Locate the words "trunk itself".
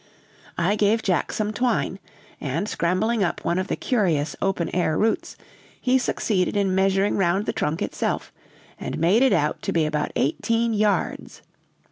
7.53-8.33